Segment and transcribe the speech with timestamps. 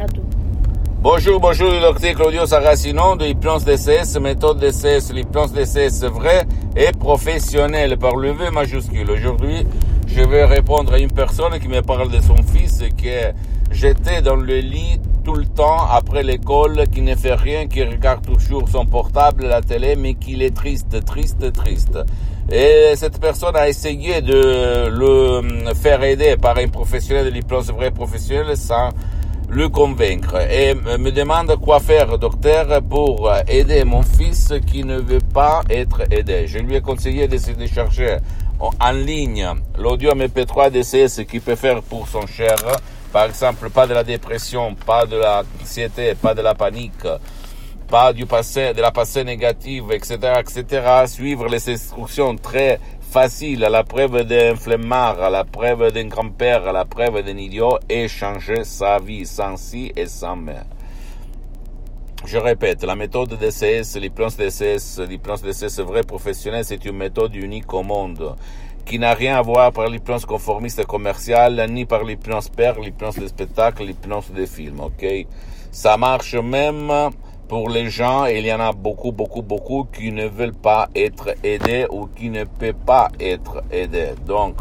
[0.00, 0.22] À tout.
[1.02, 7.98] Bonjour, bonjour, docteur Claudio Saracino de l'hypnose DCS, méthode DCS, l'hypnose DCS vrai et professionnel
[7.98, 9.10] par le V majuscule.
[9.10, 9.66] Aujourd'hui,
[10.06, 13.34] je vais répondre à une personne qui me parle de son fils qui est
[13.70, 18.24] jeté dans le lit tout le temps après l'école, qui ne fait rien, qui regarde
[18.24, 21.98] toujours son portable, la télé, mais qu'il est triste, triste, triste.
[22.50, 27.90] Et cette personne a essayé de le faire aider par un professionnel de l'hypnose vrai
[27.90, 28.88] professionnel sans
[29.50, 35.20] le convaincre et me demande quoi faire, docteur, pour aider mon fils qui ne veut
[35.34, 36.46] pas être aidé.
[36.46, 37.36] Je lui ai conseillé de
[37.66, 38.18] chercher
[38.60, 42.56] en ligne l'audio MP3 DCS qui peut faire pour son cher.
[43.12, 47.04] Par exemple, pas de la dépression, pas de l'anxiété, pas de la panique,
[47.90, 51.04] pas du passé, de la passé négative, etc., etc.
[51.06, 56.68] Suivre les instructions très facile, à la preuve d'un flemmard, à la preuve d'un grand-père,
[56.68, 60.60] à la preuve d'un idiot, et changer sa vie sans si et sans mais.
[62.26, 67.72] Je répète, la méthode DCS, l'hypnose DCS, l'hypnose DCS vrai professionnel, c'est une méthode unique
[67.74, 68.36] au monde,
[68.86, 73.26] qui n'a rien à voir par l'hypnose conformiste commerciale, ni par l'hypnose père, l'hypnose de
[73.26, 75.26] spectacle, l'hypnose des films, ok?
[75.72, 77.10] Ça marche même
[77.50, 81.34] pour les gens, il y en a beaucoup, beaucoup, beaucoup qui ne veulent pas être
[81.42, 84.14] aidés ou qui ne peuvent pas être aidés.
[84.24, 84.54] Donc,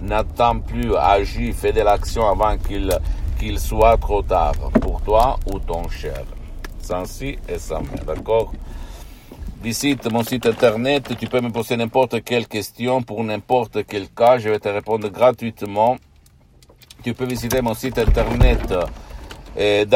[0.00, 2.88] n'attends plus, agis, fais de l'action avant qu'il
[3.36, 6.22] qu'il soit trop tard pour toi ou ton cher?
[6.80, 8.52] Sans si et sans mais, d'accord?
[9.60, 14.38] Visite mon site internet, tu peux me poser n'importe quelle question pour n'importe quel cas,
[14.38, 15.96] je vais te répondre gratuitement.
[17.02, 18.72] Tu peux visiter mon site internet
[19.56, 19.86] eh,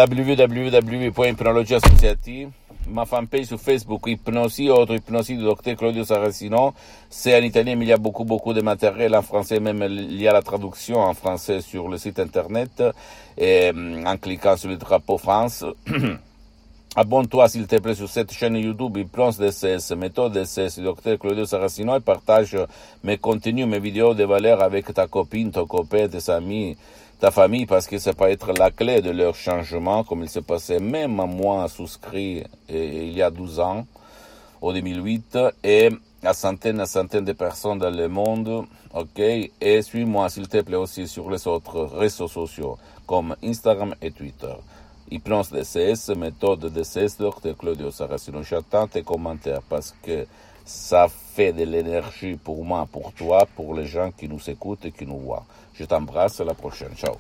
[2.89, 6.75] ma fanpage sur Facebook, Hypnosie, autre Hypnosie du docteur Claudio Saracino.
[7.09, 10.21] C'est en italien, mais il y a beaucoup, beaucoup de matériel en français, même il
[10.21, 12.83] y a la traduction en français sur le site internet,
[13.39, 13.71] et,
[14.07, 15.65] en cliquant sur le drapeau France.
[16.97, 21.97] Abonne-toi s'il te plaît sur cette chaîne YouTube Hypnose DCS, méthode DCS, docteur Claudio Saracino
[21.97, 22.57] et partage
[23.05, 26.77] mes contenus, mes vidéos de valeur avec ta copine, ton copain, tes amis,
[27.21, 30.43] ta famille, parce que ça peut être la clé de leur changement, comme il s'est
[30.43, 33.87] passé même à moi souscrit il y a 12 ans,
[34.61, 35.91] au 2008, et
[36.25, 39.21] à centaines et centaines de personnes dans le monde, ok?
[39.61, 44.55] Et suis-moi s'il te plaît aussi sur les autres réseaux sociaux, comme Instagram et Twitter.
[45.11, 48.43] Hypnose DCS, méthode DCS, Dr Claudio Saracino.
[48.43, 50.27] J'attends tes commentaires parce que
[50.65, 54.93] ça fait de l'énergie pour moi, pour toi, pour les gens qui nous écoutent et
[54.93, 55.45] qui nous voient.
[55.75, 56.95] Je t'embrasse, à la prochaine.
[56.95, 57.15] Ciao.